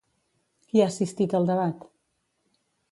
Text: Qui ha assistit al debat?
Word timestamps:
Qui 0.71 0.81
ha 0.81 0.87
assistit 0.93 1.37
al 1.41 1.47
debat? 1.51 1.89